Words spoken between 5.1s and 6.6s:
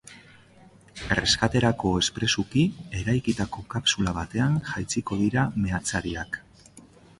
dira meatzariak.